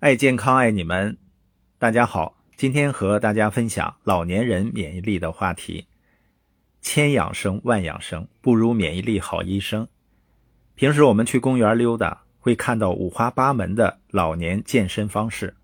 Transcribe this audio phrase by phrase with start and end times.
[0.00, 1.18] 爱健康，爱你们！
[1.78, 5.88] 大家好，今天和大家分享老年人免疫力的话题。
[6.80, 9.86] 千养生万养生，不如免疫力好医生。
[10.74, 15.54] 平时我们去公园溜达，会看到五花八门的老年健身方式：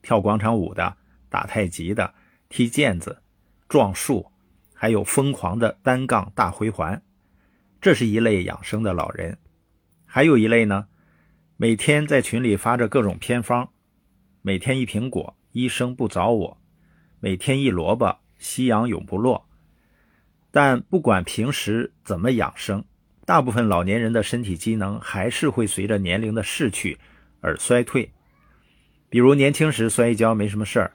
[0.00, 0.96] 跳广场舞的、
[1.28, 2.14] 打太极的、
[2.48, 3.20] 踢毽子、
[3.68, 4.32] 撞树，
[4.72, 7.02] 还有疯狂的单杠大回环。
[7.82, 9.36] 这是一类养生的老人。
[10.06, 10.86] 还有一类呢？
[11.60, 13.68] 每天在群里发着各种偏方，
[14.42, 16.56] 每天一苹果，医生不找我；
[17.18, 19.44] 每天一萝卜，夕阳永不落。
[20.52, 22.84] 但不管平时怎么养生，
[23.26, 26.96] 大部分老年人的身体机能还是会随着年龄的逝去
[27.40, 28.08] 而衰退。
[29.10, 30.92] 比如年轻时摔一跤没什么事儿，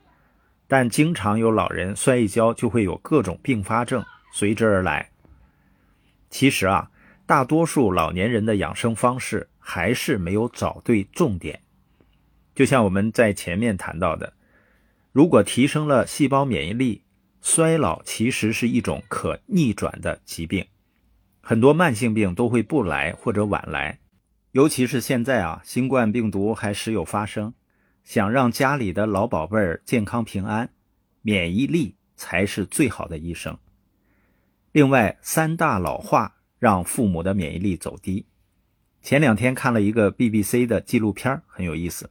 [0.69, 5.09] 但经常有老人摔一跤就会有各种并发症随之而来。
[6.29, 6.89] 其实啊。
[7.25, 11.61] 大多数老年人的养生方式还是没有找对重点，
[12.53, 14.33] 就像我们在前面谈到的，
[15.13, 17.03] 如果提升了细胞免疫力，
[17.41, 20.67] 衰老其实是一种可逆转的疾病，
[21.41, 23.99] 很多慢性病都会不来或者晚来，
[24.51, 27.53] 尤其是现在啊，新冠病毒还时有发生，
[28.03, 30.69] 想让家里的老宝贝儿健康平安，
[31.21, 33.57] 免疫力才是最好的医生。
[34.73, 36.35] 另外，三大老化。
[36.63, 38.25] 让父母的免疫力走低。
[39.03, 42.09] 前两天看了一个 BBC 的纪录片，很有意思。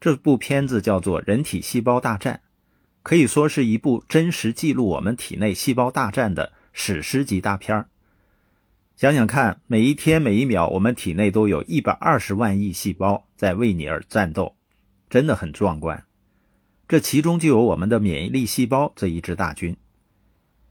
[0.00, 2.40] 这部片子叫做《人体细胞大战》，
[3.02, 7.84] 可以说是一部真实记录我们体内细胞大战的史诗级大片
[8.96, 14.56] 想想看，每一天每一秒，我们体内都有一百二十万亿细胞在为你而战斗，
[15.10, 16.04] 真的很壮观。
[16.88, 19.76] 这其中就有我们的免疫力细胞这一支大军。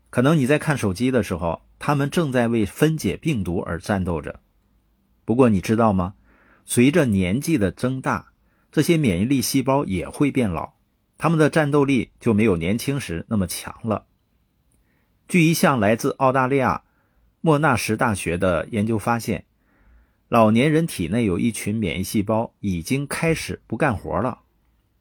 [0.10, 1.62] 可能你在看手机的时候。
[1.80, 4.40] 他们正在为分解病毒而战斗着。
[5.28, 6.14] 不过你知道吗？
[6.64, 8.32] 随着年纪的增大，
[8.72, 10.76] 这些免疫力细胞也会变老，
[11.18, 14.06] 他们的战斗力就没有年轻时那么强了。
[15.28, 16.84] 据一项来自澳大利亚
[17.42, 19.44] 莫纳什大学的研究发现，
[20.30, 24.40] 老年人体内有一群免疫细胞已经开始不干活了，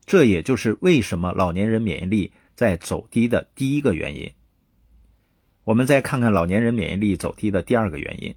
[0.07, 4.29] 这也就是为什么老年人免疫力在走低的第一个原因。
[5.63, 8.35] 我们再看看老年人免疫力走低的第二个原因：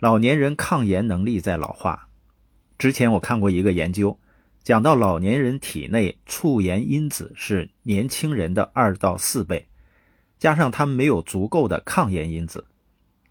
[0.00, 2.08] 老年人抗炎能力在老化。
[2.76, 4.18] 之前我看过一个研究，
[4.62, 9.66] 讲到老年人体内促炎因子是年轻人的二到四倍，
[10.38, 12.66] 加上他们没有足够的抗炎因子，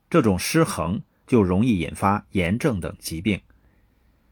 [0.09, 3.41] 这种失衡就容易引发炎症等疾病。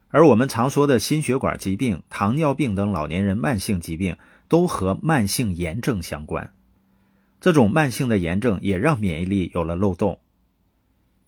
[0.09, 6.53] 而我们常说的心血管疾病、糖尿病等老年人慢性疾病，都和慢性炎症相关。
[7.39, 10.19] 这种慢性的炎症也让免疫力有了漏洞。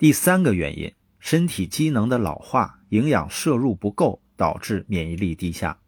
[0.03, 5.79] 第三个原因，身体机能的老化，营养摄入不够，导致免疫力低下。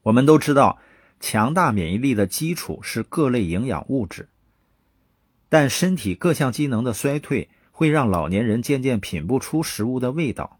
[0.00, 0.78] 我们都知道，
[1.20, 4.30] 强大免疫力的基础是各类营养物质，
[5.50, 10.58] 但身体各项机能的衰退会让老年人渐渐品不出食物的味道，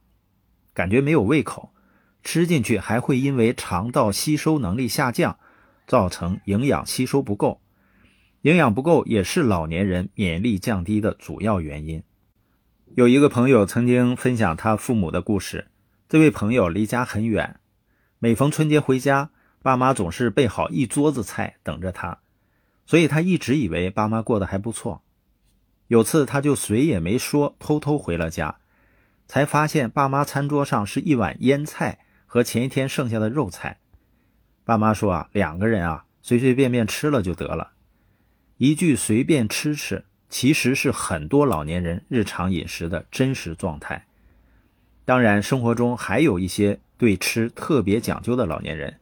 [0.74, 1.72] 感觉没有胃口，
[2.22, 5.38] 吃进去还会因为肠道吸收能力下降，
[5.86, 7.62] 造成营养吸收不够。
[8.42, 12.02] 营养不够也是老年人免疫力降低的主要原因。
[12.96, 15.68] 有一个朋友曾经分享他父母的故事。
[16.08, 17.60] 这位朋友离家很远，
[18.18, 19.28] 每逢春节回家，
[19.60, 22.20] 爸妈总是备好一桌子菜等着他，
[22.86, 25.02] 所以他一直以为爸妈过得还不错。
[25.88, 28.56] 有次他就谁也没说，偷偷回了家，
[29.26, 33.78] 才发现爸妈餐桌上是一碗腌菜和前一天剩下的肉菜。
[34.64, 37.72] 爸妈说啊，两个人啊，随随便便吃了就得了。
[38.56, 40.06] 一句随便吃吃，
[40.38, 44.04] 其实是很多老年人日常饮食的真实状态。
[45.06, 49.00] 当然，生活中还有一些对吃特别讲究的老年人，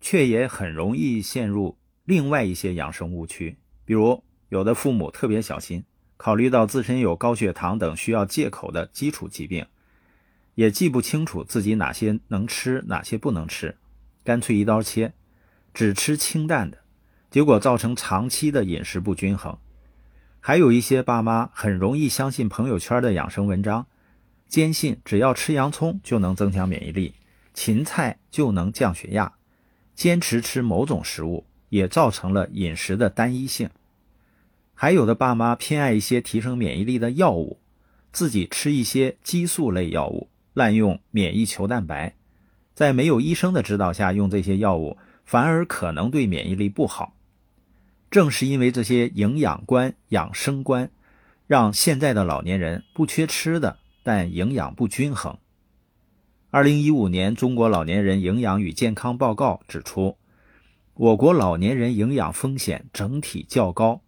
[0.00, 3.56] 却也很容易陷入另外一些养生误区。
[3.84, 5.82] 比如，有的父母特别小心，
[6.16, 9.66] 考虑到自身有高血糖等需要戒口的基础疾病，
[10.54, 13.76] 也记不清楚自己哪些能吃，哪些不能吃，
[14.22, 15.14] 干脆一刀切，
[15.72, 16.78] 只吃清淡的。
[17.28, 19.58] 结果造成长期的饮食不均衡，
[20.46, 23.86] 还有一些爸妈很容易相信朋友圈的养生文章，
[24.46, 27.14] 坚信只要吃洋葱就能增强免疫力，
[27.54, 29.32] 芹菜就能降血压，
[29.94, 33.70] 坚持吃某种食物也造成了饮食的单一性。
[34.74, 37.58] 还有的爸妈偏爱一些提升免疫力的药物，
[38.12, 42.16] 自己吃一些激素类药物，滥用免疫球蛋白，
[42.74, 47.16] 在没有医生的指导下用这些药物，反而可能对免疫力不好。
[48.14, 50.88] 正是因为这些营养观、养生观，
[51.48, 55.36] 让现在的老年人不缺吃的，但营养不均衡。
[56.52, 60.16] 二零一五年中国老年人营养与健康报告指出，
[60.94, 64.00] 我国老年人营养风险整体较高，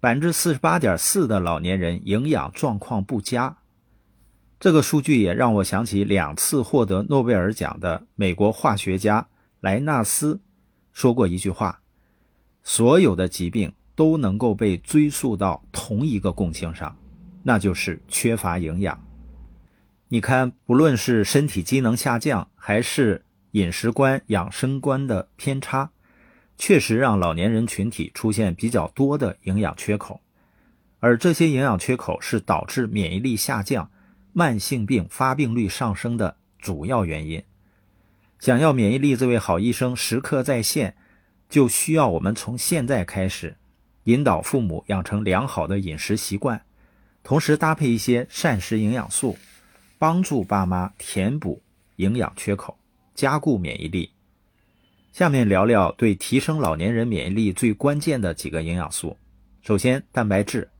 [0.00, 3.58] 百分之四十八点四的老年人营养状况不佳。
[4.58, 9.28] 这个数据也让我想起两次获得诺贝尔奖的美国化学家
[9.60, 10.40] 莱纳斯
[10.92, 11.80] 说过一句话
[12.62, 16.96] ：“所有的疾病都能够被追溯到同一个共性上，
[17.42, 19.02] 那就是缺乏营养。”
[20.12, 25.90] 你看，不论是身体机能下降，还是饮食观、养生观的偏差，
[26.58, 30.20] 确实让老年人群体出现比较多的营养缺口，
[30.98, 33.88] 而这些营养缺口是导致免疫力下降、
[34.32, 37.42] 慢性病发病率上升的主要原因。
[38.40, 40.96] 想要免疫力这位好医生时刻在线，
[41.50, 43.56] 就需要我们从现在开始，
[44.04, 46.62] 引导父母养成良好的饮食习惯，
[47.22, 49.36] 同时搭配一些膳食营养素。
[49.98, 51.60] 帮助爸妈填补
[51.96, 52.78] 营养缺口，
[53.14, 54.10] 加固免疫力。
[55.12, 59.18] 下面聊聊对提升老年人免疫力最关键的几个营养素。
[59.60, 60.70] 首先，蛋白质。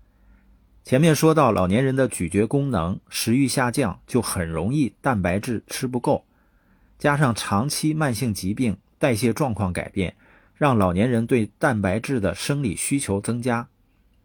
[0.85, 6.25] 前面说到，老年人的咀嚼功能、食欲下降，就很容易蛋白质吃不够。
[6.99, 10.17] 加上长期慢性疾病、代谢状况改变，
[10.61, 13.67] 让老年人对蛋白质的生理需求增加。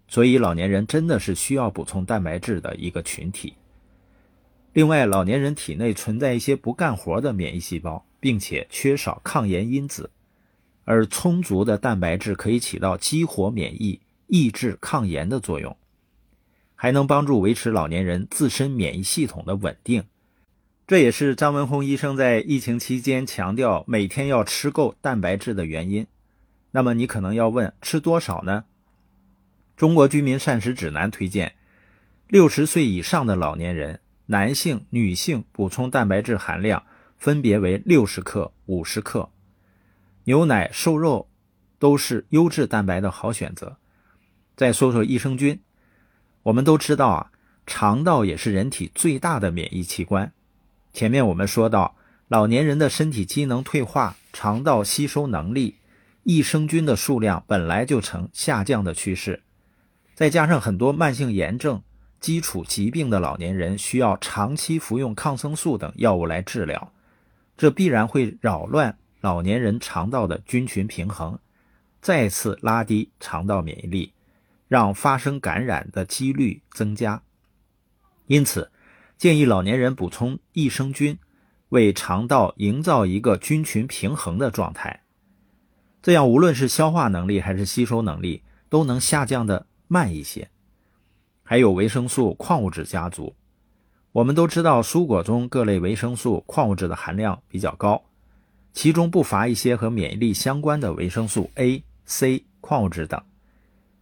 [0.05, 3.53] 所以，老年人真的是需要补充蛋白质的一个群体。
[4.73, 10.11] 另外，老年人体内存在一些不干活的免疫细胞，并且缺少抗炎因子，
[10.83, 15.77] 而充足的蛋白质可以起到激活免疫、抑制抗炎的作用，
[16.75, 20.03] 还能帮助维持老年人自身免疫系统的稳定。
[20.85, 26.05] 这也是张文宏医生在疫情期间强调每天要吃够蛋白质的原因。
[26.75, 28.65] 那么你可能要问，吃多少呢？
[29.77, 31.55] 中国居民膳食指南推荐，
[32.27, 34.01] 六十岁以上的老年人。
[34.25, 36.83] 男性、女性补充蛋白质含量
[37.17, 39.29] 分别为六十克、五十克。
[40.25, 41.29] 牛奶、瘦肉
[41.79, 43.77] 都是优质蛋白的好选择。
[44.57, 45.61] 再说说益生菌，
[46.43, 47.31] 我们都知道啊，
[47.65, 50.33] 肠道也是人体最大的免疫器官。
[50.91, 51.95] 前面我们说到，
[52.27, 55.75] 老年人的身体机能退化，肠道吸收能力，
[56.25, 59.43] 益生菌的数量本来就呈下降的趋势，
[60.15, 61.81] 再加上很多慢性炎症。
[62.19, 66.91] 基础疾病的老年人需要长期服用抗生素等药物来治疗，
[67.55, 71.37] 这必然会扰乱老年人肠道的菌群平衡，
[72.01, 74.13] 再次拉低肠道免疫力，
[74.67, 77.21] 让发生感染的几率增加。
[78.25, 78.71] 因此，
[79.15, 81.19] 建议老年人补充益生菌，
[81.69, 85.01] 为肠道营造一个菌群平衡的状态，
[86.05, 90.47] 这样无论是消化能力还是吸收能力都能下降的慢一些。
[91.41, 93.33] 还有维生素、矿物质家族，
[94.11, 98.03] 我们都知道，蔬果中各类维生素、矿物质的含量比较高，
[98.71, 103.19] 其中不乏一些和免疫力相关的维生素 A、C、矿物质等。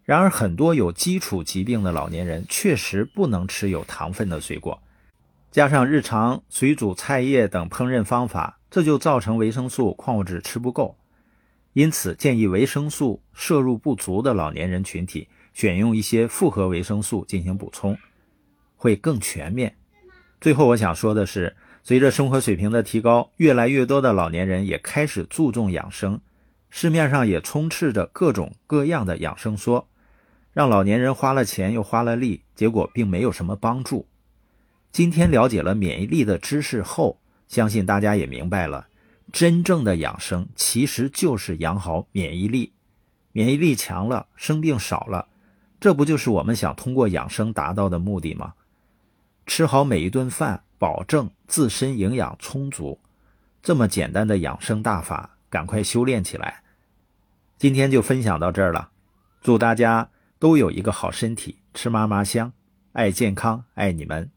[0.03, 4.77] 然而，很多有基础疾病的老年人确实不能吃有糖分的水果，
[5.51, 10.97] 加上日常水煮菜叶等烹饪方法，这就造成维生素、矿物质吃不够。
[11.73, 15.27] 因此，建议维生素摄入不足的老年人群体。
[15.53, 17.95] 选用一些复合维生素进行补充，
[18.75, 19.75] 会更全面。
[20.41, 26.19] 最后，我想说的是，随着生活水平的提高，越来越多的老年人也开始注重养生，
[26.71, 29.87] 市面上也充斥着各种各样的养生说，
[30.53, 34.07] 让老年人花了钱又花了力，结果并没有什么帮助。
[34.91, 38.87] 今天了解了免疫力的知识后，相信大家也明白了，
[39.33, 42.71] 真正的养生其实就是养好免疫力，
[43.31, 45.27] 免疫力强了，生病少了。
[45.79, 48.53] 这不就是我们想通过养生达到的目的吗？
[49.47, 52.99] 吃好每一顿饭，保证自身营养充足，
[53.63, 56.61] 这么简单的养生大法，赶快修炼起来。
[57.57, 58.91] 今天就分享到这儿了，
[59.41, 62.53] 祝大家都有一个好身体，吃嘛嘛香，
[62.91, 64.29] 爱健康，爱你们。